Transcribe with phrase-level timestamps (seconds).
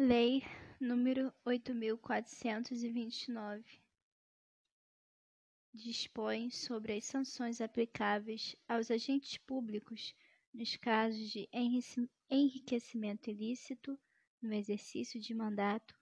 [0.00, 0.44] Lei
[0.80, 3.82] nº oito mil quatrocentos e e nove
[5.74, 10.14] dispõe sobre as sanções aplicáveis aos agentes públicos
[10.54, 11.48] nos casos de
[12.30, 13.98] enriquecimento ilícito
[14.40, 15.98] no exercício de mandato,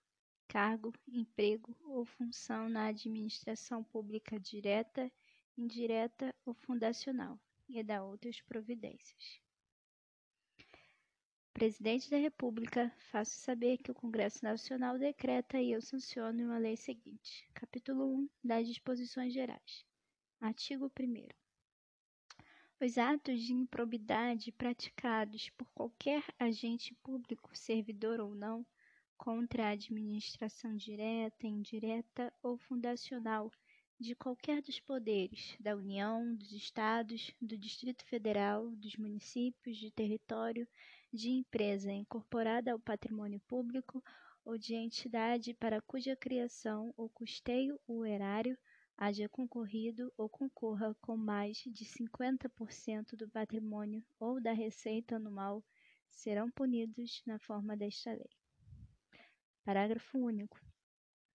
[0.47, 5.11] cargo, emprego ou função na administração pública direta,
[5.57, 9.46] indireta ou fundacional, e da outras providências.
[11.57, 16.77] Presidente da República, faço saber que o Congresso Nacional decreta e eu sanciono uma lei
[16.77, 17.49] seguinte.
[17.55, 19.83] Capítulo 1 das Disposições Gerais.
[20.39, 21.29] Artigo 1
[22.79, 28.67] Os atos de improbidade praticados por qualquer agente público, servidor ou não,
[29.17, 33.51] contra a administração direta, indireta ou fundacional
[33.99, 40.69] de qualquer dos poderes da União, dos Estados, do Distrito Federal, dos municípios, de território,
[41.17, 44.05] de empresa incorporada ao patrimônio público
[44.45, 48.57] ou de entidade para cuja criação ou custeio o erário
[48.99, 55.65] haja concorrido ou concorra com mais de 50% do patrimônio ou da receita anual
[56.11, 58.31] serão punidos na forma desta lei.
[59.65, 60.61] Parágrafo único.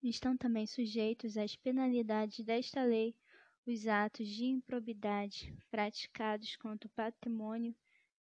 [0.02, 3.16] Estão também sujeitos às penalidades desta lei
[3.66, 7.74] os atos de improbidade praticados contra o patrimônio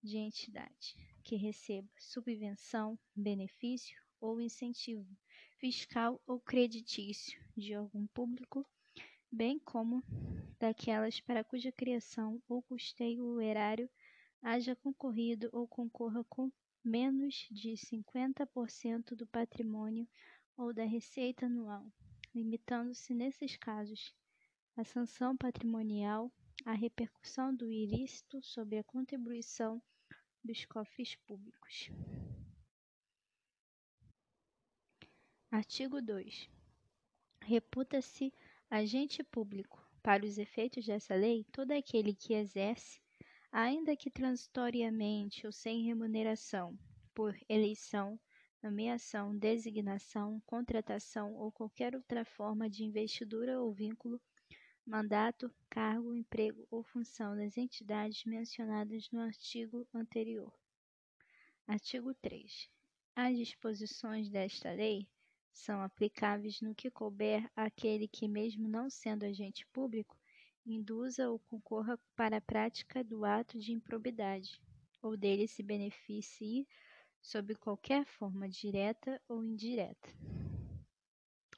[0.03, 5.05] de entidade que receba subvenção, benefício ou incentivo
[5.59, 8.65] fiscal ou creditício de algum público,
[9.29, 10.05] bem como
[10.57, 13.91] daquelas para cuja criação ou custeio o erário
[14.41, 16.49] haja concorrido ou concorra com
[16.85, 20.07] menos de 50% do patrimônio
[20.57, 21.85] ou da receita anual,
[22.33, 24.15] limitando-se nesses casos
[24.77, 26.31] a sanção patrimonial
[26.65, 29.83] à repercussão do ilícito sobre a contribuição
[30.47, 31.91] dos cofres públicos.
[35.51, 36.49] Artigo 2.
[37.43, 38.33] Reputa-se
[38.71, 43.01] agente público, para os efeitos dessa lei, todo aquele que exerce,
[43.51, 46.79] ainda que transitoriamente ou sem remuneração,
[47.15, 48.19] por eleição,
[48.63, 54.21] nomeação, designação, contratação ou qualquer outra forma de investidura ou vínculo,
[54.87, 60.53] mandato, cargo, emprego ou função das entidades mencionadas no artigo anterior.
[61.67, 62.71] Artigo 3.
[63.17, 65.09] As disposições desta lei
[65.53, 70.17] são aplicáveis no que couber àquele que, mesmo não sendo agente público,
[70.65, 74.61] induza ou concorra para a prática do ato de improbidade,
[75.03, 76.67] ou dele se beneficie
[77.21, 80.09] sob qualquer forma direta ou indireta.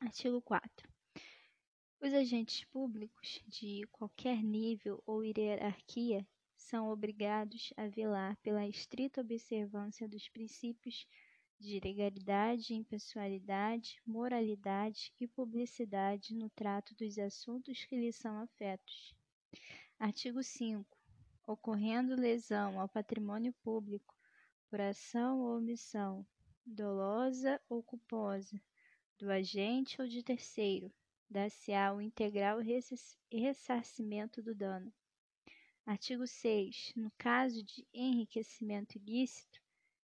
[0.00, 0.97] Artigo 4.
[2.00, 6.24] Os agentes públicos de qualquer nível ou hierarquia
[6.56, 11.08] são obrigados a velar pela estrita observância dos princípios
[11.58, 19.12] de legalidade, impessoalidade, moralidade e publicidade no trato dos assuntos que lhes são afetos.
[19.98, 20.86] Artigo 5.
[21.48, 24.16] Ocorrendo lesão ao patrimônio público
[24.70, 26.24] por ação ou omissão,
[26.64, 28.62] dolosa ou culposa,
[29.18, 30.92] do agente ou de terceiro,
[31.30, 32.58] dar-se-á o integral
[33.30, 34.92] ressarcimento do dano.
[35.84, 36.92] Artigo 6.
[36.96, 39.60] No caso de enriquecimento ilícito,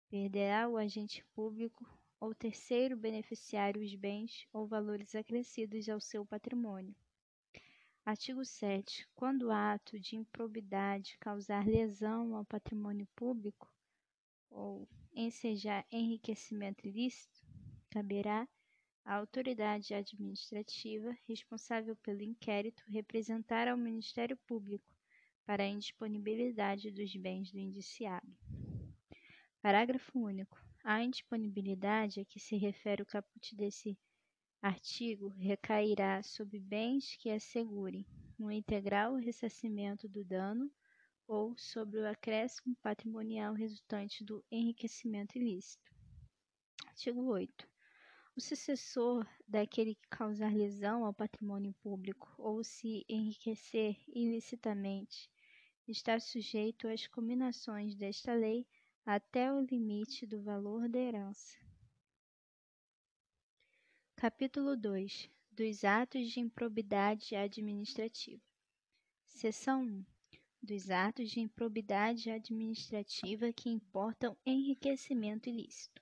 [0.09, 1.87] perderá o agente público
[2.19, 6.95] ou terceiro beneficiário os bens ou valores acrescidos ao seu patrimônio.
[8.05, 9.07] Artigo 7.
[9.15, 13.71] Quando o ato de improbidade causar lesão ao patrimônio público,
[14.49, 17.41] ou ensejar enriquecimento ilícito,
[17.89, 18.47] caberá
[19.05, 24.95] à autoridade administrativa responsável pelo inquérito representar ao Ministério Público
[25.45, 28.31] para a indisponibilidade dos bens do indiciado.
[29.61, 30.61] Parágrafo único.
[30.83, 33.97] A indisponibilidade a que se refere o caput desse
[34.61, 38.05] artigo recairá sobre bens que assegurem
[38.39, 40.71] um integral ressarcimento do dano
[41.27, 45.91] ou sobre o acréscimo patrimonial resultante do enriquecimento ilícito.
[46.85, 47.72] Artigo 8.
[48.35, 55.29] O sucessor daquele que causar lesão ao patrimônio público ou se enriquecer ilicitamente
[55.87, 58.65] está sujeito às combinações desta lei
[59.05, 61.55] até o limite do valor da herança.
[64.15, 68.41] Capítulo 2 dos atos de improbidade administrativa.
[69.27, 70.05] Seção 1
[70.59, 76.01] dos atos de improbidade administrativa que importam enriquecimento ilícito.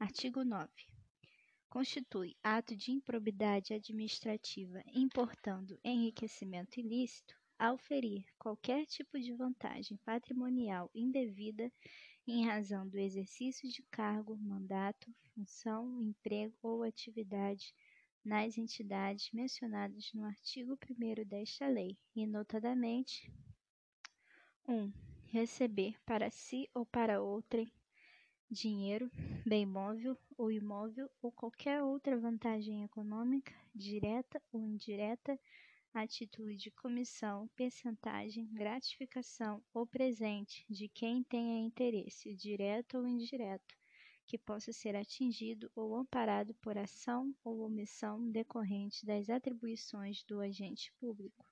[0.00, 0.97] Artigo 9.
[1.70, 10.90] Constitui ato de improbidade administrativa importando enriquecimento ilícito ao ferir qualquer tipo de vantagem patrimonial
[10.94, 11.70] indevida
[12.26, 17.74] em razão do exercício de cargo, mandato, função, emprego ou atividade
[18.24, 23.32] nas entidades mencionadas no artigo 1 desta lei, e notadamente
[24.66, 24.74] 1.
[24.74, 24.92] Um,
[25.26, 27.72] receber para si ou para outrem
[28.50, 29.10] dinheiro,
[29.44, 35.38] bem móvel ou imóvel ou qualquer outra vantagem econômica, direta ou indireta,
[35.92, 43.76] a título de comissão, percentagem, gratificação ou presente de quem tenha interesse, direto ou indireto,
[44.26, 50.92] que possa ser atingido ou amparado por ação ou omissão decorrente das atribuições do agente
[51.00, 51.44] público.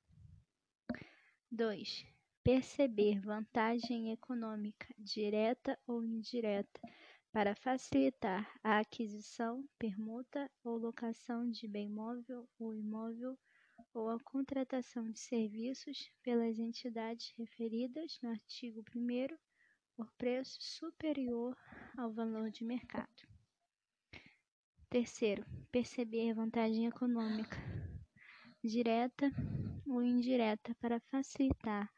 [1.50, 2.15] 2.
[2.46, 6.80] Perceber vantagem econômica, direta ou indireta,
[7.32, 13.36] para facilitar a aquisição, permuta ou locação de bem móvel ou imóvel
[13.92, 19.36] ou a contratação de serviços pelas entidades referidas no artigo 1
[19.96, 21.58] por preço superior
[21.98, 23.26] ao valor de mercado.
[24.88, 27.58] Terceiro, perceber vantagem econômica,
[28.62, 29.32] direta
[29.84, 31.95] ou indireta, para facilitar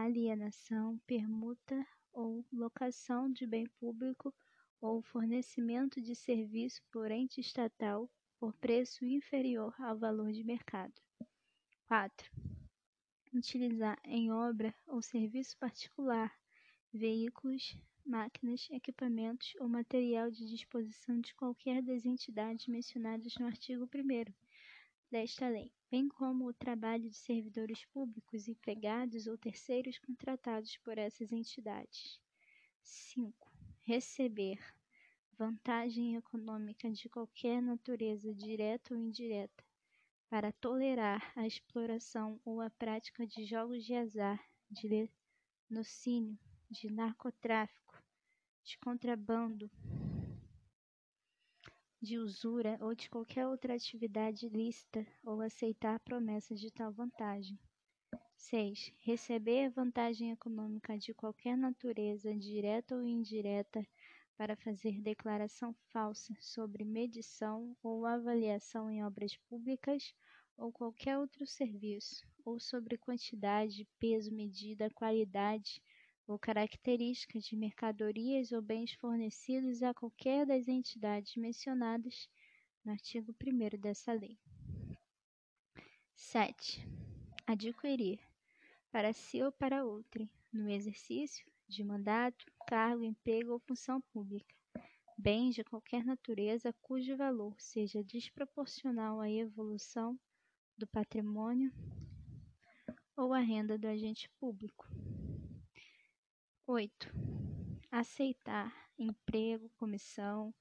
[0.00, 4.34] alienação, permuta ou locação de bem público
[4.80, 10.94] ou fornecimento de serviço por ente estatal por preço inferior ao valor de mercado.
[11.86, 12.30] 4.
[13.32, 16.32] Utilizar em obra ou serviço particular
[16.92, 24.32] veículos, máquinas, equipamentos ou material de disposição de qualquer das entidades mencionadas no artigo 1
[25.10, 31.30] desta lei, bem como o trabalho de servidores públicos, empregados ou terceiros contratados por essas
[31.30, 32.18] entidades.
[32.82, 33.52] 5.
[33.82, 34.58] Receber
[35.36, 39.62] vantagem econômica de qualquer natureza, direta ou indireta,
[40.30, 45.10] para tolerar a exploração ou a prática de jogos de azar, de
[45.68, 46.38] lenocínio,
[46.70, 48.02] de narcotráfico,
[48.64, 49.70] de contrabando,
[52.02, 57.56] de usura ou de qualquer outra atividade ilícita ou aceitar promessas de tal vantagem.
[58.36, 58.92] 6.
[58.98, 63.86] Receber vantagem econômica de qualquer natureza, direta ou indireta,
[64.36, 70.12] para fazer declaração falsa sobre medição ou avaliação em obras públicas
[70.56, 75.80] ou qualquer outro serviço, ou sobre quantidade, peso, medida, qualidade
[76.32, 82.28] ou características de mercadorias ou bens fornecidos a qualquer das entidades mencionadas
[82.82, 84.38] no artigo 1 dessa lei.
[86.14, 86.80] 7.
[87.46, 88.18] Adquirir,
[88.90, 94.54] para si ou para outrem, no exercício de mandato, cargo, emprego ou função pública,
[95.18, 100.18] bens de qualquer natureza cujo valor seja desproporcional à evolução
[100.78, 101.70] do patrimônio
[103.16, 104.88] ou à renda do agente público.
[106.72, 107.12] 8.
[107.90, 110.54] Aceitar emprego, comissão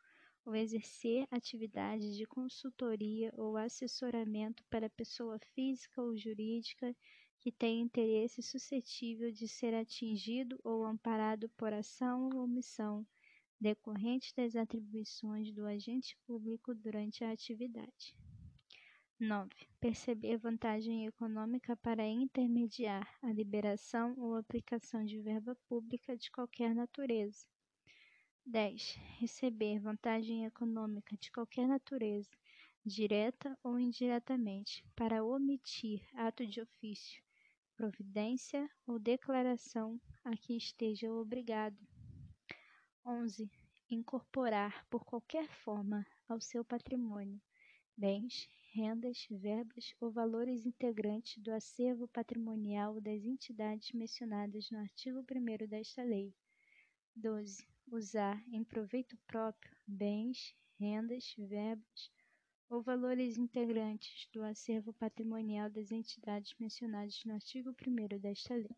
[0.46, 6.94] ou exercer atividade de consultoria ou assessoramento para pessoa física ou jurídica
[7.40, 13.08] que tenha interesse suscetível de ser atingido ou amparado por ação ou omissão
[13.58, 18.18] decorrente das atribuições do agente público durante a atividade.
[19.22, 19.52] 9.
[19.80, 27.46] Perceber vantagem econômica para intermediar a liberação ou aplicação de verba pública de qualquer natureza.
[28.44, 28.96] 10.
[29.20, 32.32] Receber vantagem econômica de qualquer natureza,
[32.84, 37.22] direta ou indiretamente, para omitir ato de ofício,
[37.76, 41.78] providência ou declaração a que esteja obrigado.
[43.06, 43.52] 11.
[43.88, 47.40] Incorporar por qualquer forma ao seu patrimônio
[48.02, 55.68] bens, rendas, verbas ou valores integrantes do acervo patrimonial das entidades mencionadas no artigo 1
[55.68, 56.34] desta lei.
[57.14, 57.68] 12.
[57.92, 62.10] Usar em proveito próprio bens, rendas, verbas
[62.70, 68.78] ou valores integrantes do acervo patrimonial das entidades mencionadas no artigo 1 desta lei.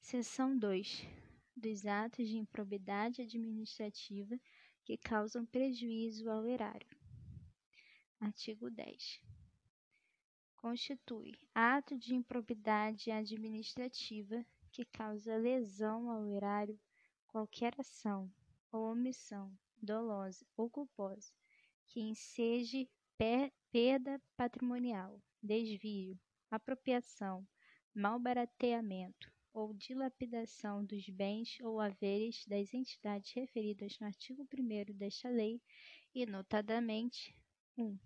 [0.00, 1.06] Seção 2.
[1.54, 4.40] Dos atos de improbidade administrativa
[4.84, 7.01] que causam prejuízo ao erário.
[8.22, 9.20] Artigo 10.
[10.54, 16.78] Constitui ato de improbidade administrativa que causa lesão ao erário
[17.26, 18.32] qualquer ação
[18.70, 19.52] ou omissão
[19.82, 21.32] dolosa ou culposa
[21.88, 22.88] que enseje
[23.72, 26.16] perda patrimonial, desvio,
[26.48, 27.44] apropriação,
[27.92, 35.60] malbarateamento ou dilapidação dos bens ou haveres das entidades referidas no artigo 1 desta lei
[36.14, 37.36] e, notadamente,
[37.76, 37.84] 1.
[37.84, 37.98] Um,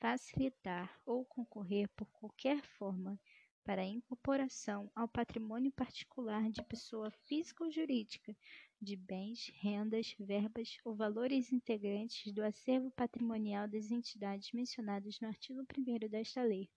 [0.00, 3.20] facilitar ou concorrer por qualquer forma
[3.62, 8.34] para a incorporação ao patrimônio particular de pessoa física ou jurídica
[8.80, 15.60] de bens, rendas, verbas ou valores integrantes do acervo patrimonial das entidades mencionadas no artigo
[15.60, 16.70] 1 desta lei.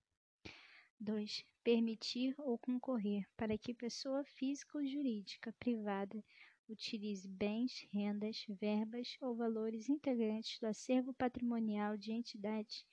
[1.00, 1.46] 2.
[1.64, 6.22] Permitir ou concorrer para que pessoa física ou jurídica privada
[6.68, 12.86] utilize bens, rendas, verbas ou valores integrantes do acervo patrimonial de entidades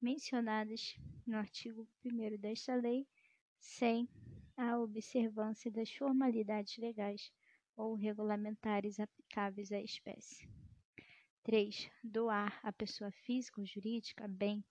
[0.00, 3.06] mencionadas no artigo 1 desta lei,
[3.58, 4.08] sem
[4.56, 7.32] a observância das formalidades legais
[7.76, 10.48] ou regulamentares aplicáveis à espécie.
[11.42, 11.90] 3.
[12.02, 14.64] Doar à pessoa física ou jurídica bem,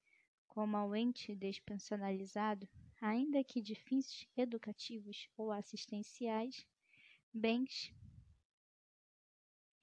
[0.47, 2.67] como ao ente despensionalizado,
[3.01, 6.67] ainda que de fins educativos ou assistenciais,
[7.33, 7.93] bens,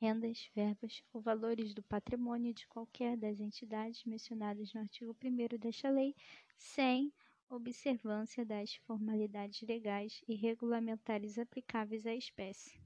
[0.04, 5.88] rendas, verbas ou valores do patrimônio de qualquer das entidades mencionadas no artigo 1 desta
[5.88, 6.14] lei,
[6.58, 7.10] sem
[7.48, 12.78] observância das formalidades legais e regulamentares aplicáveis à espécie.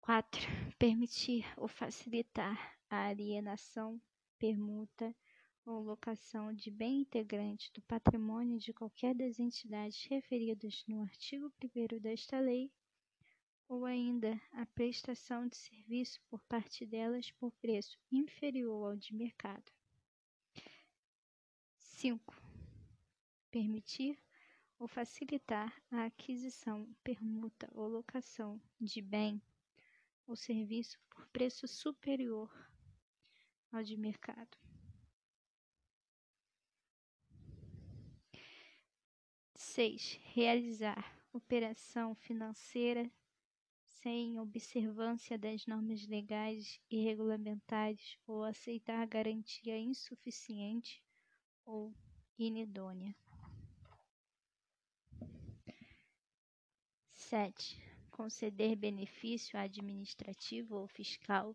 [0.00, 0.40] 4.
[0.80, 4.00] Permitir ou facilitar a alienação,
[4.36, 5.14] permuta
[5.64, 12.00] ou locação de bem integrante do patrimônio de qualquer das entidades referidas no artigo 1
[12.00, 12.68] desta lei,
[13.68, 19.70] ou ainda a prestação de serviço por parte delas por preço inferior ao de mercado.
[21.76, 22.34] 5.
[23.50, 24.18] Permitir
[24.78, 29.42] ou facilitar a aquisição, permuta ou locação de bem
[30.26, 32.50] ou serviço por preço superior
[33.72, 34.56] ao de mercado.
[39.54, 40.20] 6.
[40.22, 43.10] Realizar operação financeira
[44.02, 51.02] sem observância das normas legais e regulamentares ou aceitar garantia insuficiente
[51.64, 51.94] ou
[52.38, 53.14] inidônea.
[57.12, 57.76] 7.
[58.10, 61.54] Conceder benefício administrativo ou fiscal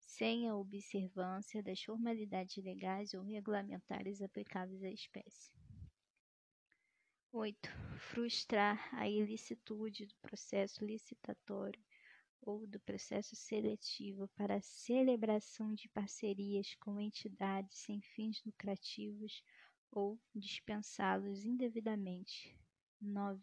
[0.00, 5.63] sem a observância das formalidades legais ou regulamentares aplicáveis à espécie.
[7.36, 7.68] 8.
[7.98, 11.82] Frustrar a ilicitude do processo licitatório
[12.40, 19.42] ou do processo seletivo para celebração de parcerias com entidades sem fins lucrativos
[19.90, 22.56] ou dispensá-los indevidamente.
[23.00, 23.42] 9.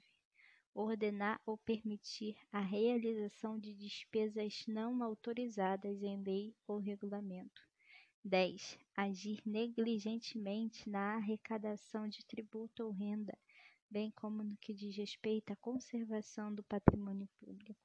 [0.74, 7.62] Ordenar ou permitir a realização de despesas não autorizadas em lei ou regulamento.
[8.24, 8.80] 10.
[8.96, 13.38] Agir negligentemente na arrecadação de tributo ou renda
[13.92, 17.78] bem como no que diz respeito à conservação do patrimônio público.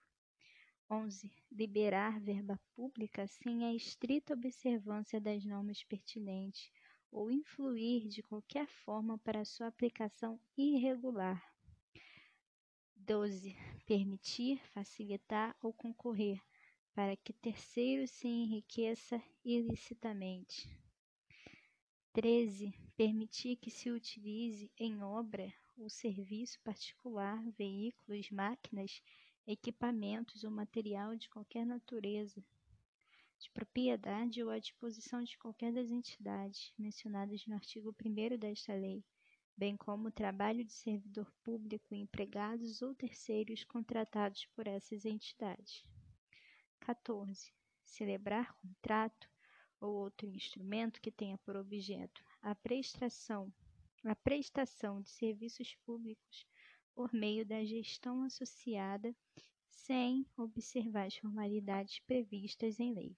[0.89, 1.33] 11.
[1.51, 6.71] Liberar verba pública sem a estrita observância das normas pertinentes
[7.11, 11.43] ou influir de qualquer forma para sua aplicação irregular.
[12.95, 13.57] 12.
[13.85, 16.41] Permitir, facilitar ou concorrer
[16.95, 20.71] para que terceiro se enriqueça ilicitamente.
[22.13, 22.73] 13.
[22.97, 29.03] Permitir que se utilize em obra ou serviço particular, veículos, máquinas,
[29.47, 32.43] equipamentos ou material de qualquer natureza,
[33.39, 39.05] de propriedade ou à disposição de qualquer das entidades mencionadas no artigo 1 desta lei,
[39.57, 45.85] bem como o trabalho de servidor público, empregados ou terceiros contratados por essas entidades.
[46.81, 47.53] 14.
[47.85, 49.29] Celebrar contrato
[49.81, 53.53] ou outro instrumento que tenha por objeto a prestação
[54.09, 56.47] a prestação de serviços públicos
[56.95, 59.15] por meio da gestão associada,
[59.69, 63.17] sem observar as formalidades previstas em lei.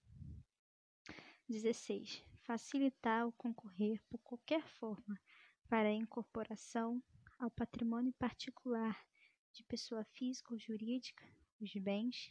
[1.47, 2.25] 16.
[2.42, 5.21] Facilitar ou concorrer por qualquer forma
[5.68, 7.02] para a incorporação
[7.38, 8.99] ao patrimônio particular
[9.52, 11.25] de pessoa física ou jurídica,
[11.61, 12.30] os bens,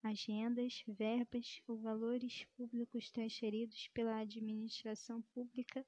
[0.00, 5.84] agendas, verbas ou valores públicos transferidos pela administração pública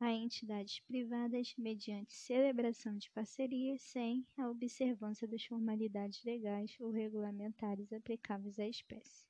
[0.00, 7.92] a entidades privadas mediante celebração de parcerias sem a observância das formalidades legais ou regulamentares
[7.92, 9.26] aplicáveis à espécie.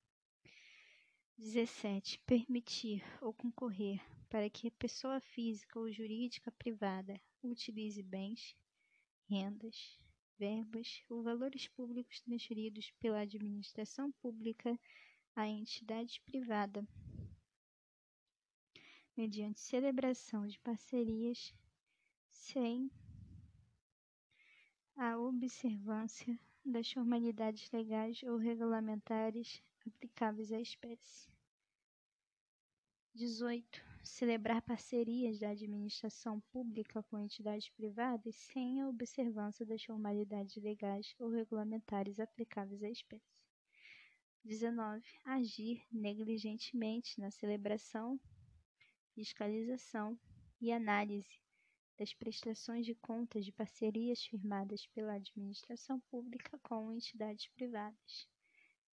[1.36, 2.20] 17.
[2.26, 8.56] Permitir ou concorrer para que a pessoa física ou jurídica privada utilize bens,
[9.28, 9.98] rendas,
[10.38, 14.78] verbas ou valores públicos transferidos pela administração pública
[15.36, 16.86] à entidade privada
[19.16, 21.54] mediante celebração de parcerias
[22.30, 22.90] sem
[24.96, 31.28] a observância das formalidades legais ou regulamentares aplicáveis à espécie.
[33.14, 33.80] 18.
[34.02, 41.30] celebrar parcerias da administração pública com entidades privadas sem a observância das formalidades legais ou
[41.30, 43.44] regulamentares aplicáveis à espécie.
[44.44, 45.02] 19.
[45.24, 48.20] Agir negligentemente na celebração,
[49.14, 50.18] fiscalização
[50.60, 51.40] e análise
[51.98, 58.28] das prestações de contas de parcerias firmadas pela administração pública com entidades privadas.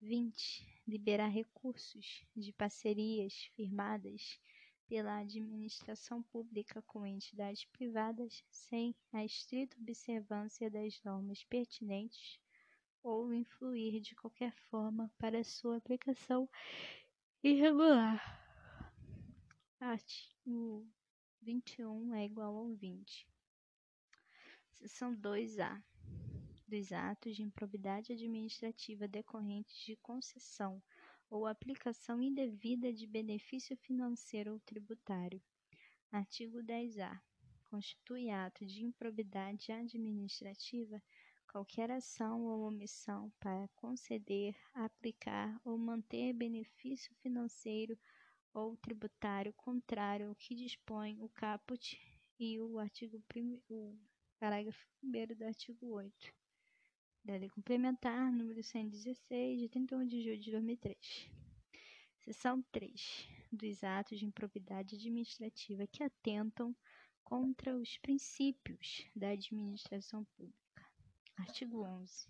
[0.01, 0.65] 20.
[0.87, 4.39] Liberar recursos de parcerias firmadas
[4.87, 12.39] pela administração pública com entidades privadas sem a estrita observância das normas pertinentes
[13.03, 16.49] ou influir de qualquer forma para sua aplicação
[17.43, 18.40] irregular.
[19.81, 20.87] Artigo
[21.41, 23.27] 21 é igual ao 20.
[24.73, 25.83] Seção 2A.
[26.67, 30.79] Dos atos de improbidade administrativa decorrentes de concessão
[31.31, 35.41] ou aplicação indevida de benefício financeiro ou tributário.
[36.11, 37.19] Artigo 10-A.
[37.65, 41.01] Constitui ato de improbidade administrativa
[41.51, 47.97] qualquer ação ou omissão para conceder, aplicar ou manter benefício financeiro
[48.53, 51.99] ou tributário contrário ao que dispõe o caput
[52.39, 53.21] e o artigo
[53.69, 53.97] o
[54.39, 56.33] parágrafo 1 do artigo 8
[57.23, 61.29] da Lei Complementar número 116, de 31 de julho de 2003.
[62.17, 63.29] Seção 3.
[63.51, 66.75] Dos atos de improbidade administrativa que atentam
[67.23, 70.83] contra os princípios da administração pública.
[71.37, 72.27] Artigo 11.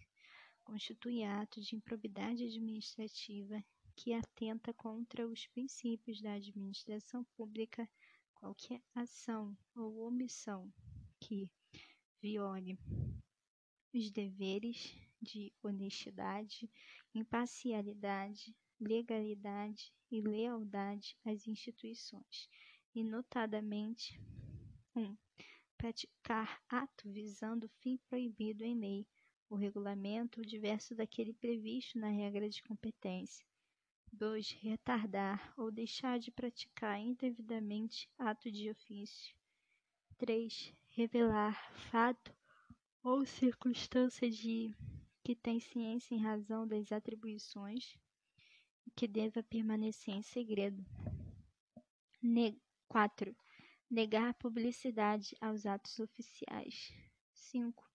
[0.65, 3.63] Constitui ato de improbidade administrativa
[4.03, 7.87] que atenta contra os princípios da administração pública
[8.33, 10.73] qualquer ação ou omissão
[11.19, 11.47] que
[12.19, 12.79] viole
[13.93, 16.67] os deveres de honestidade,
[17.13, 22.49] imparcialidade, legalidade e lealdade às instituições,
[22.95, 24.19] e notadamente
[24.95, 25.01] 1.
[25.03, 25.17] Um,
[25.77, 29.07] praticar ato visando fim proibido em lei,
[29.47, 33.50] o regulamento diverso daquele previsto na regra de competência.
[34.11, 34.51] 2.
[34.61, 39.35] Retardar ou deixar de praticar indevidamente ato de ofício.
[40.17, 40.73] 3.
[40.89, 42.33] Revelar fato
[43.03, 44.75] ou circunstância de
[45.23, 47.97] que tem ciência em razão das atribuições
[48.95, 50.85] que deva permanecer em segredo.
[52.87, 53.35] 4.
[53.89, 56.93] Negar publicidade aos atos oficiais.
[57.33, 57.89] 5.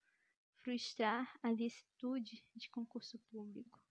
[0.62, 3.85] Frustrar a licitude de concurso público.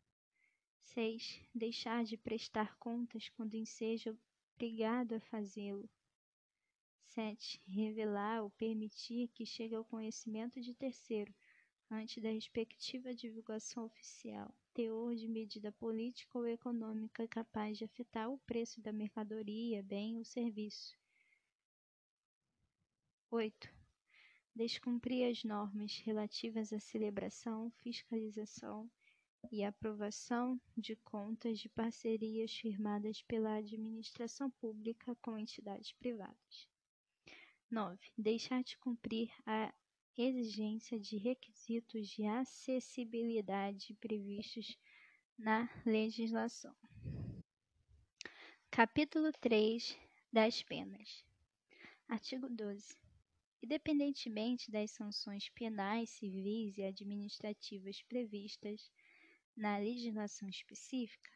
[0.95, 1.41] 6.
[1.53, 4.17] Deixar de prestar contas quando seja
[4.53, 5.89] obrigado a fazê-lo.
[7.07, 7.61] 7.
[7.67, 11.35] Revelar ou permitir que chegue ao conhecimento de terceiro,
[11.91, 18.37] antes da respectiva divulgação oficial, teor de medida política ou econômica capaz de afetar o
[18.37, 20.97] preço da mercadoria, bem ou serviço.
[23.29, 23.69] 8.
[24.55, 28.89] Descumprir as normas relativas à celebração, fiscalização
[29.51, 36.67] e aprovação de contas de parcerias firmadas pela administração pública com entidades privadas.
[37.69, 37.97] 9.
[38.17, 39.73] Deixar de cumprir a
[40.17, 44.77] exigência de requisitos de acessibilidade previstos
[45.37, 46.75] na legislação.
[48.71, 49.97] Capítulo 3
[50.31, 51.25] das penas.
[52.07, 52.95] Artigo 12.
[53.63, 58.91] Independentemente das sanções penais, civis e administrativas previstas
[59.55, 61.31] na legislação específica,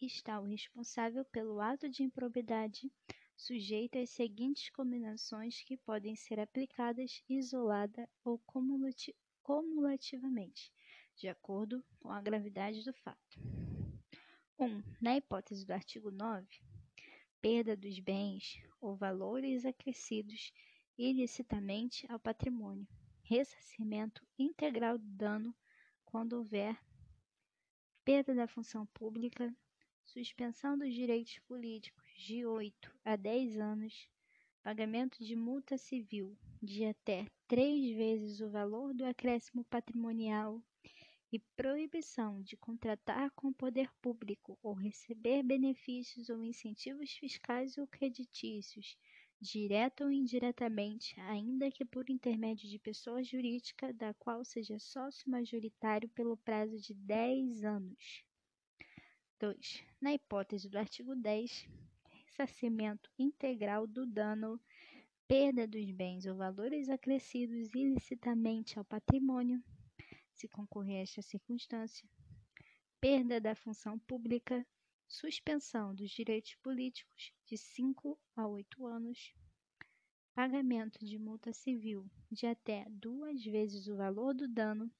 [0.00, 2.92] está o responsável pelo ato de improbidade
[3.36, 8.40] sujeito às seguintes combinações que podem ser aplicadas isolada ou
[9.42, 10.72] cumulativamente,
[11.16, 13.40] de acordo com a gravidade do fato.
[14.58, 14.64] 1.
[14.64, 16.46] Um, na hipótese do artigo 9,
[17.40, 20.52] perda dos bens ou valores acrescidos
[20.96, 22.86] ilicitamente ao patrimônio,
[23.22, 25.54] ressarcimento integral do dano
[26.04, 26.78] quando houver
[28.04, 29.54] perda da função pública,
[30.04, 34.08] suspensão dos direitos políticos de 8 a 10 anos,
[34.62, 40.62] pagamento de multa civil de até três vezes o valor do acréscimo patrimonial
[41.32, 47.86] e proibição de contratar com o poder público ou receber benefícios ou incentivos fiscais ou
[47.86, 48.98] creditícios,
[49.40, 56.08] direta ou indiretamente, ainda que por intermédio de pessoa jurídica da qual seja sócio majoritário
[56.10, 58.24] pelo prazo de 10 anos.
[59.38, 59.84] 2.
[60.00, 61.68] Na hipótese do artigo 10,
[62.10, 64.60] ressarcimento integral do dano,
[65.28, 69.62] perda dos bens ou valores acrescidos ilicitamente ao patrimônio,
[70.32, 72.08] se concorrer a esta circunstância,
[73.00, 74.66] perda da função pública,
[75.08, 79.34] suspensão dos direitos políticos de 5 a 8 anos,
[80.34, 84.90] pagamento de multa civil de até duas vezes o valor do dano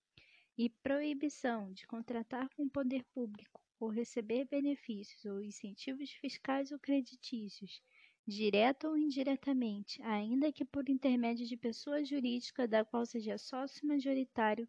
[0.56, 6.78] e proibição de contratar com o poder público ou receber benefícios ou incentivos fiscais ou
[6.78, 7.82] creditícios,
[8.26, 14.68] direta ou indiretamente, ainda que por intermédio de pessoa jurídica da qual seja sócio majoritário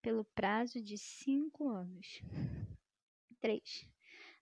[0.00, 2.22] pelo prazo de cinco anos.
[3.40, 3.95] 3.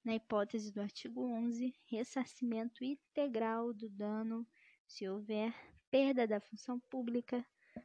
[0.05, 4.47] Na hipótese do artigo 11, ressarcimento integral do dano
[4.87, 5.55] se houver
[5.91, 7.43] perda da função pública,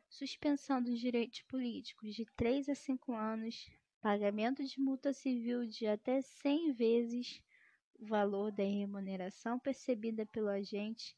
[0.09, 6.21] suspensão dos direitos políticos de 3 a 5 anos, pagamento de multa civil de até
[6.21, 7.41] 100 vezes
[7.97, 11.15] o valor da remuneração percebida pelo agente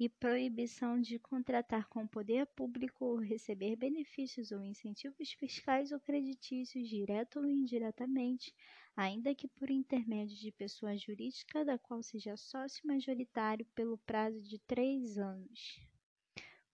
[0.00, 6.00] e proibição de contratar com o poder público ou receber benefícios ou incentivos fiscais ou
[6.00, 8.54] creditícios, direto ou indiretamente,
[8.96, 14.58] ainda que por intermédio de pessoa jurídica da qual seja sócio majoritário pelo prazo de
[14.60, 15.78] três anos.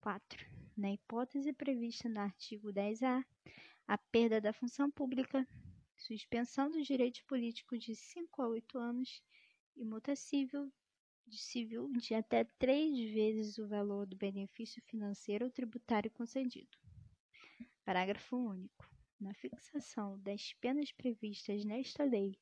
[0.00, 0.46] 4.
[0.76, 3.24] Na hipótese prevista no artigo 10A,
[3.88, 5.44] a perda da função pública,
[5.96, 9.20] suspensão dos direitos políticos de 5 a 8 anos
[9.76, 10.72] multa civil
[11.34, 16.76] civil de até três vezes o valor do benefício financeiro ou tributário concedido.
[17.84, 18.88] Parágrafo único.
[19.18, 22.38] Na fixação das penas previstas nesta lei,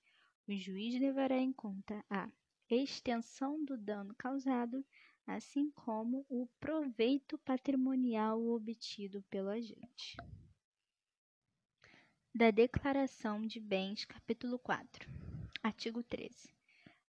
[0.48, 2.28] o juiz levará em conta a
[2.68, 4.84] extensão do dano causado,
[5.26, 10.16] assim como o proveito patrimonial obtido pelo agente.
[12.34, 15.08] Da Declaração de Bens, capítulo 4,
[15.62, 16.52] artigo 13.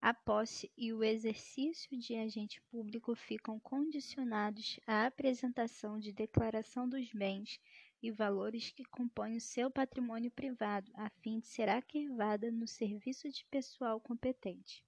[0.05, 7.11] A posse e o exercício de agente público ficam condicionados à apresentação de declaração dos
[7.11, 7.59] bens
[8.03, 13.27] e valores que compõem o seu patrimônio privado, a fim de ser arquivada no serviço
[13.31, 14.83] de pessoal competente.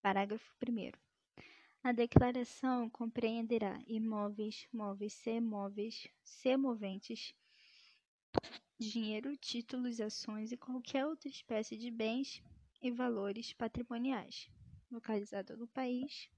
[0.00, 0.92] Parágrafo 1.
[1.82, 7.34] A declaração compreenderá imóveis, móveis, semóveis, semoventes,
[8.78, 12.40] dinheiro, títulos, ações e qualquer outra espécie de bens
[12.84, 14.50] e valores patrimoniais,
[14.90, 16.28] localizado no país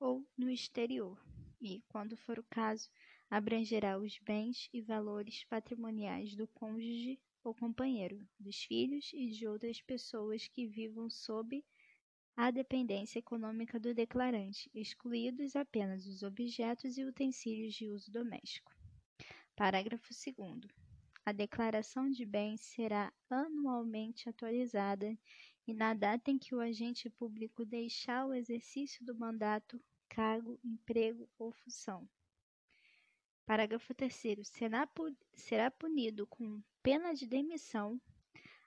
[0.00, 1.22] ou no exterior,
[1.60, 2.90] e, quando for o caso,
[3.28, 9.78] abrangerá os bens e valores patrimoniais do cônjuge ou companheiro, dos filhos e de outras
[9.82, 11.62] pessoas que vivam sob
[12.34, 18.72] a dependência econômica do declarante, excluídos apenas os objetos e utensílios de uso doméstico.
[19.54, 20.81] Parágrafo 2.
[21.24, 25.16] A declaração de bens será anualmente atualizada
[25.64, 31.30] e na data em que o agente público deixar o exercício do mandato, cargo, emprego
[31.38, 32.08] ou função.
[33.46, 34.50] Parágrafo 3.
[35.32, 38.00] Será, punido com pena de demissão,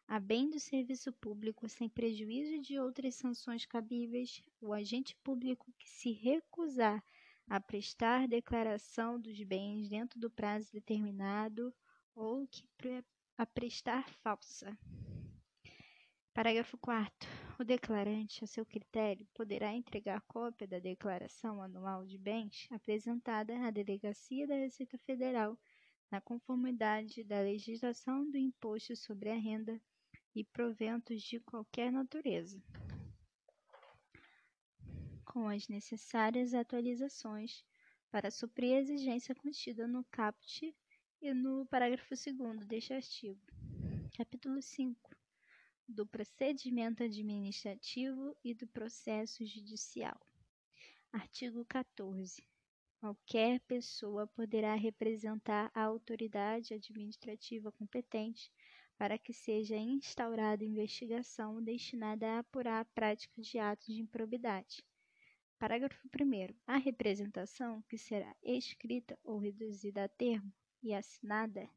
[0.08, 5.89] a bem do serviço público, sem prejuízo de outras sanções cabíveis, o agente público que
[5.89, 7.04] se recusar
[7.50, 11.74] a prestar declaração dos bens dentro do prazo determinado
[12.15, 13.04] ou que
[13.38, 14.78] a prestar falsa.
[16.34, 17.30] Parágrafo 4.
[17.60, 23.71] O declarante, a seu critério, poderá entregar cópia da declaração anual de bens apresentada à
[23.71, 25.58] Delegacia da Receita Federal,
[26.12, 29.82] na conformidade da legislação do imposto sobre a renda
[30.36, 32.62] e proventos de qualquer natureza,
[35.25, 37.63] com as necessárias atualizações
[38.12, 40.75] para suprir a exigência contida no caput
[41.21, 43.39] e no parágrafo 2 deste artigo.
[44.17, 45.15] Capítulo 5
[45.88, 50.19] do procedimento administrativo e do processo judicial.
[51.12, 52.43] Artigo 14.
[52.99, 58.51] Qualquer pessoa poderá representar a autoridade administrativa competente
[58.97, 64.84] para que seja instaurada investigação destinada a apurar a prática de atos de improbidade.
[65.60, 66.56] Parágrafo 1.
[66.65, 70.51] A representação, que será escrita ou reduzida a termo,
[70.86, 71.67] e assinada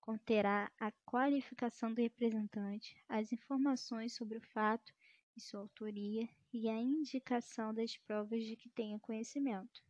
[0.00, 4.92] conterá a qualificação do representante, as informações sobre o fato
[5.36, 9.80] e sua autoria e a indicação das provas de que tenha conhecimento.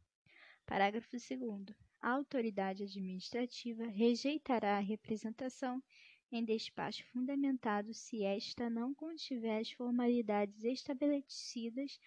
[0.66, 1.74] Parágrafo 2.
[2.00, 5.82] A autoridade administrativa rejeitará a representação
[6.30, 11.98] em despacho fundamentado se esta não contiver as formalidades estabelecidas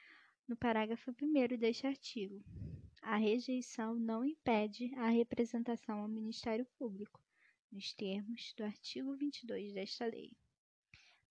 [0.47, 2.43] no parágrafo 1 deste artigo.
[3.01, 7.19] A rejeição não impede a representação ao Ministério Público,
[7.71, 10.31] nos termos do artigo 22 desta lei.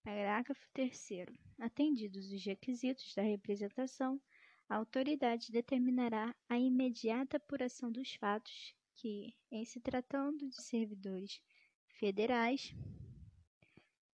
[0.02, 1.26] Parágrafo 3.
[1.59, 4.20] Atendidos os requisitos da representação,
[4.68, 11.40] a autoridade determinará a imediata apuração dos fatos que, em se tratando de servidores
[11.87, 12.74] federais,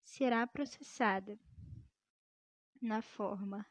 [0.05, 1.39] será processada
[2.81, 3.67] na forma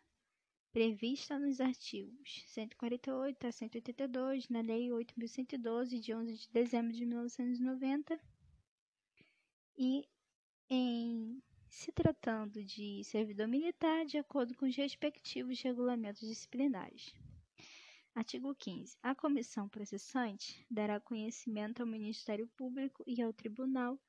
[0.79, 8.17] prevista nos artigos 148 a 182 na Lei 8.112, de 11 de dezembro de 1990,
[9.77, 10.07] e
[10.69, 17.13] em se tratando de servidor militar, de acordo com os respectivos regulamentos disciplinares.
[18.15, 18.97] Artigo 15.
[19.03, 23.99] A comissão processante dará conhecimento ao Ministério Público e ao Tribunal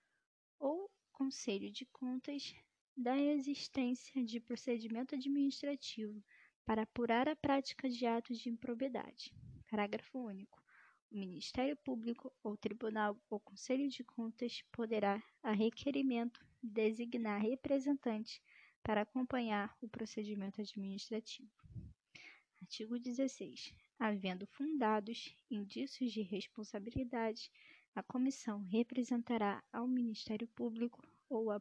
[0.56, 2.54] ou Conselho de Contas
[2.96, 6.22] da existência de procedimento administrativo
[6.70, 9.34] para apurar a prática de atos de improbidade.
[9.68, 10.62] Parágrafo único.
[11.10, 18.40] O Ministério Público ou Tribunal ou Conselho de Contas poderá, a requerimento, designar representante
[18.84, 21.50] para acompanhar o procedimento administrativo.
[22.62, 23.74] Artigo 16.
[23.98, 27.50] Havendo fundados indícios de responsabilidade,
[27.96, 31.60] a comissão representará ao Ministério Público ou à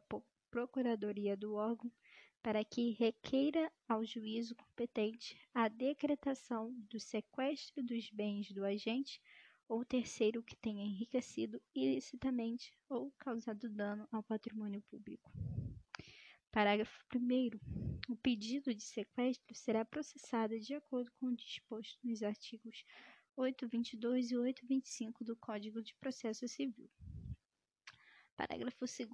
[0.52, 1.90] Procuradoria do órgão
[2.42, 9.20] para que requeira ao juízo competente a decretação do sequestro dos bens do agente
[9.68, 15.30] ou terceiro que tenha enriquecido ilicitamente ou causado dano ao patrimônio público.
[16.50, 17.50] Parágrafo 1.
[18.08, 22.84] O pedido de sequestro será processado de acordo com o disposto nos artigos
[23.36, 26.90] 822 e 825 do Código de Processo Civil.
[28.36, 29.08] Parágrafo 2.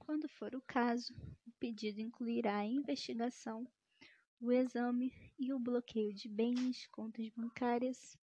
[0.00, 1.14] Quando for o caso,
[1.62, 3.64] pedido incluirá a investigação,
[4.40, 8.18] o exame e o bloqueio de bens, contas bancárias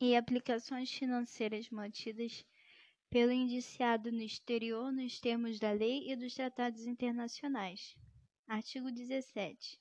[0.00, 2.46] e aplicações financeiras mantidas
[3.10, 7.96] pelo indiciado no exterior nos termos da lei e dos tratados internacionais.
[8.46, 9.76] Artigo 17.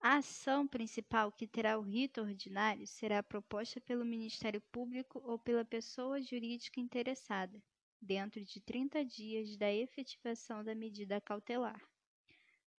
[0.00, 5.64] A ação principal que terá o rito ordinário será proposta pelo Ministério Público ou pela
[5.64, 7.60] pessoa jurídica interessada,
[8.02, 11.80] dentro de 30 dias da efetivação da medida cautelar.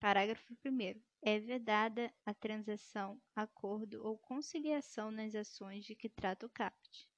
[0.00, 1.00] Parágrafo 1.
[1.22, 7.08] É vedada a transação, acordo ou conciliação nas ações de que trata o caput.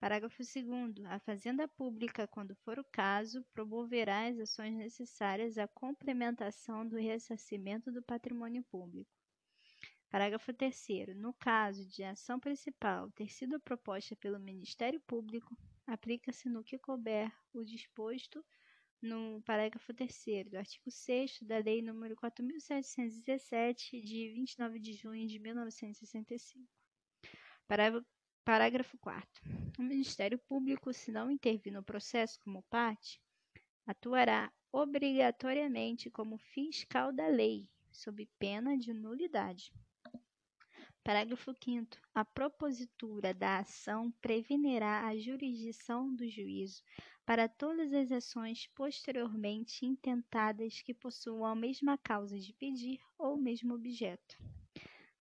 [0.00, 1.06] Parágrafo 2.
[1.06, 7.92] A Fazenda Pública, quando for o caso, promoverá as ações necessárias à complementação do ressarcimento
[7.92, 9.10] do patrimônio público.
[10.10, 11.16] Parágrafo 3.
[11.16, 15.56] No caso de ação principal ter sido proposta pelo Ministério Público,
[15.86, 18.44] aplica-se no que couber o disposto
[19.00, 25.38] no parágrafo 3 do artigo 6 da Lei nº 4.717, de 29 de junho de
[25.38, 26.66] 1965.
[28.44, 29.42] Parágrafo 4
[29.78, 33.20] O Ministério Público, se não intervir no processo como parte,
[33.86, 39.72] atuará obrigatoriamente como fiscal da lei, sob pena de nulidade.
[41.06, 46.82] Parágrafo 5 A propositura da ação prevenirá a jurisdição do juízo
[47.24, 53.40] para todas as ações posteriormente intentadas que possuam a mesma causa de pedir ou o
[53.40, 54.36] mesmo objeto.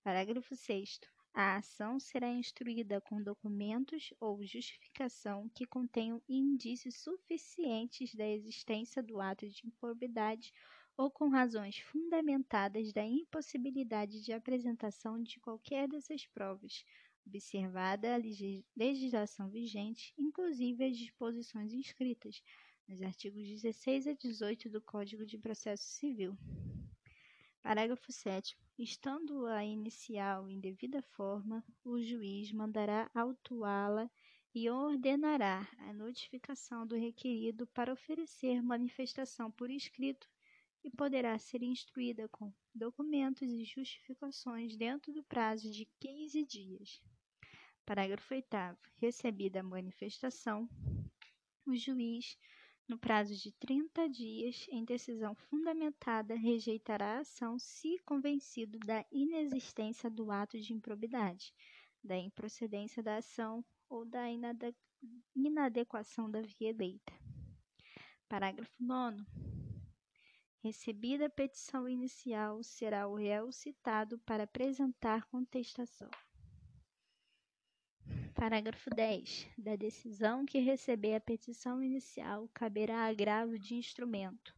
[0.04, 1.00] Parágrafo 6
[1.34, 9.20] a ação será instruída com documentos ou justificação que contenham indícios suficientes da existência do
[9.20, 10.54] ato de improbidade
[11.02, 16.86] ou com razões fundamentadas da impossibilidade de apresentação de qualquer dessas provas,
[17.26, 18.20] observada a
[18.78, 22.44] legislação vigente, inclusive as disposições inscritas
[22.88, 26.38] nos artigos 16 a 18 do Código de Processo Civil.
[27.64, 28.56] Parágrafo 7.
[28.78, 34.08] Estando a inicial em devida forma, o juiz mandará autuá-la
[34.54, 40.30] e ordenará a notificação do requerido para oferecer manifestação por escrito
[40.84, 47.02] e poderá ser instruída com documentos e justificações dentro do prazo de 15 dias.
[47.86, 48.48] Parágrafo 8.
[48.98, 50.70] Recebida a manifestação,
[51.66, 52.38] o juiz,
[52.88, 60.10] no prazo de 30 dias, em decisão fundamentada, rejeitará a ação se convencido da inexistência
[60.10, 61.54] do ato de improbidade,
[62.04, 64.26] da improcedência da ação ou da
[65.36, 67.14] inadequação da via eleita.
[68.28, 69.24] Parágrafo 9.
[70.64, 76.08] Recebida a petição inicial, será o réu citado para apresentar contestação.
[78.36, 79.48] Parágrafo 10.
[79.58, 84.56] Da decisão que receber a petição inicial, caberá agravo de instrumento.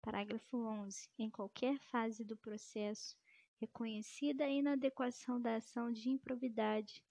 [0.00, 1.08] Parágrafo 11.
[1.18, 3.16] Em qualquer fase do processo,
[3.56, 7.04] reconhecida a inadequação da ação de improbidade,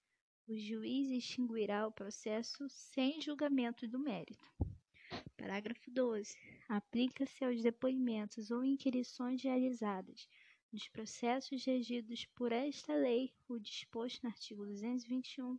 [0.48, 4.48] o juiz extinguirá o processo sem julgamento do mérito.
[5.40, 6.36] Parágrafo 12.
[6.68, 10.28] Aplica-se aos depoimentos ou inquirições realizadas
[10.70, 15.58] nos processos regidos por esta lei o disposto no artigo 221,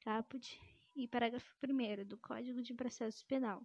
[0.00, 0.60] caput
[0.96, 3.64] e parágrafo 1 do Código de Processo Penal.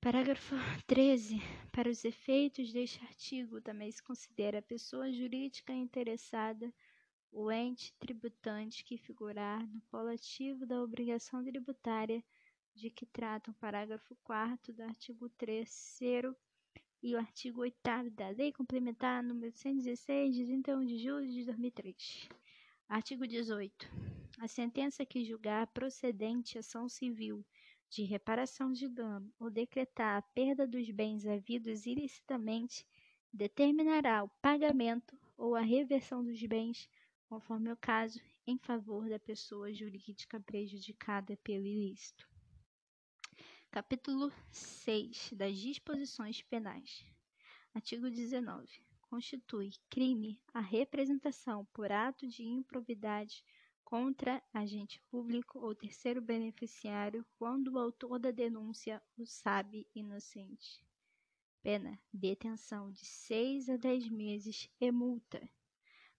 [0.00, 0.54] Parágrafo
[0.86, 1.36] 13.
[1.70, 6.72] Para os efeitos deste artigo, também se considera a pessoa jurídica interessada
[7.30, 12.24] o ente tributante que figurar no coletivo da obrigação tributária
[12.74, 15.98] de que trata o parágrafo 4 do artigo 3
[17.02, 17.76] e o artigo 8
[18.10, 22.28] da Lei Complementar número 116, de 31 de julho de 2003.
[22.88, 23.88] Artigo 18.
[24.38, 27.44] A sentença que julgar procedente ação civil
[27.92, 32.86] de reparação de dano ou decretar a perda dos bens havidos ilicitamente,
[33.30, 36.88] determinará o pagamento ou a reversão dos bens,
[37.28, 42.31] conforme o caso, em favor da pessoa jurídica prejudicada pelo ilícito.
[43.72, 47.06] Capítulo 6 das Disposições Penais.
[47.72, 48.68] Artigo 19.
[49.00, 53.42] Constitui crime a representação por ato de improvidade
[53.82, 60.84] contra agente público ou terceiro beneficiário quando o autor da denúncia o sabe inocente.
[61.62, 65.48] Pena: detenção de seis a dez meses e multa.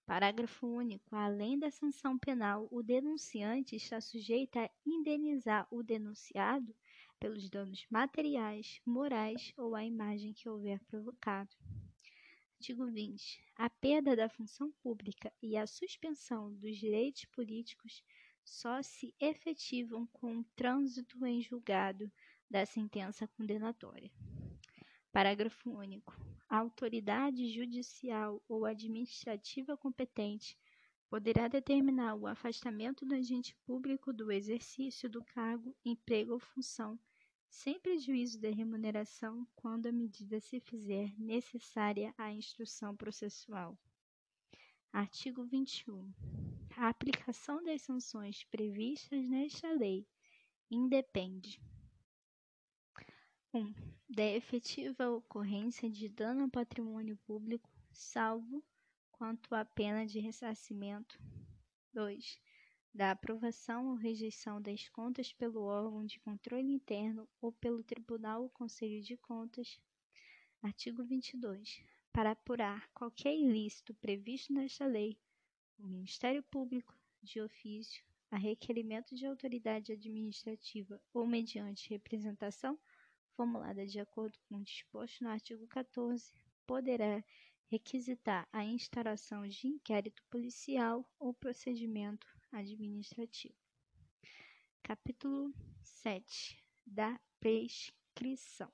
[0.04, 1.14] Parágrafo único.
[1.14, 6.74] Além da sanção penal, o denunciante está sujeito a indenizar o denunciado
[7.20, 11.54] pelos danos materiais, morais ou a imagem que houver provocado.
[12.54, 13.44] Artigo 20.
[13.56, 18.02] A perda da função pública e a suspensão dos direitos políticos
[18.44, 22.10] só se efetivam com o trânsito em julgado
[22.50, 24.10] da sentença condenatória.
[25.12, 26.14] Parágrafo único.
[26.48, 30.58] A autoridade judicial ou administrativa competente
[31.14, 36.98] poderá determinar o afastamento do agente público do exercício do cargo, emprego ou função
[37.48, 43.78] sem prejuízo da remuneração quando a medida se fizer necessária à instrução processual.
[44.92, 46.12] Artigo 21.
[46.76, 50.04] A aplicação das sanções previstas nesta lei
[50.68, 51.60] independe
[53.54, 53.60] 1.
[53.60, 53.74] Um,
[54.10, 58.64] da efetiva ocorrência de dano ao patrimônio público, salvo
[59.16, 61.18] quanto à pena de ressarcimento.
[61.92, 62.40] 2
[62.94, 68.48] da aprovação ou rejeição das contas pelo órgão de controle interno ou pelo Tribunal ou
[68.48, 69.80] Conselho de Contas.
[70.62, 71.82] Artigo 22.
[72.12, 75.18] Para apurar qualquer ilícito previsto nesta lei,
[75.76, 82.78] o Ministério Público, de ofício, a requerimento de autoridade administrativa ou mediante representação
[83.32, 86.32] formulada de acordo com o disposto no artigo 14,
[86.64, 87.24] poderá
[87.74, 93.58] requisitar a instauração de inquérito policial ou procedimento administrativo.
[94.80, 96.56] Capítulo 7
[96.86, 98.72] da prescrição.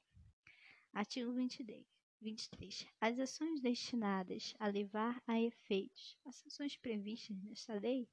[0.93, 1.83] Artigo 23.
[2.21, 2.87] 23.
[3.01, 8.07] As ações destinadas a levar a efeitos as ações previstas nesta lei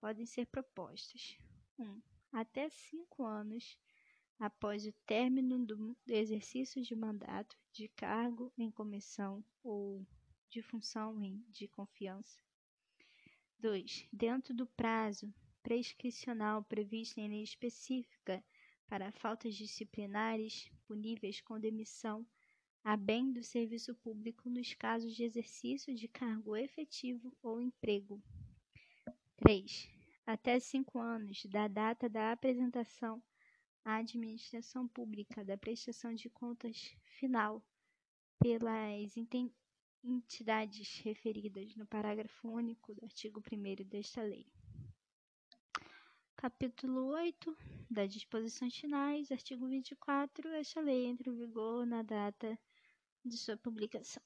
[0.00, 1.38] podem ser propostas
[1.78, 1.84] 1.
[1.84, 2.02] Um,
[2.32, 3.78] até cinco anos
[4.40, 10.04] após o término do exercício de mandato, de cargo em comissão ou
[10.52, 12.38] de função em, de confiança
[13.58, 14.06] 2.
[14.12, 18.44] Dentro do prazo prescricional previsto em lei específica
[18.86, 22.26] para faltas disciplinares puníveis com demissão
[22.84, 28.22] a bem do serviço público nos casos de exercício de cargo efetivo ou emprego.
[29.36, 29.88] 3.
[30.26, 33.22] Até cinco anos da data da apresentação
[33.82, 37.64] à administração pública da prestação de contas final
[38.38, 39.16] pelas
[40.04, 44.46] entidades referidas no parágrafo único do artigo 1 desta lei.
[46.36, 47.56] Capítulo 8
[47.88, 50.48] das disposições finais, artigo 24.
[50.48, 52.58] Esta lei entra em vigor na data
[53.24, 54.22] de sua publicação.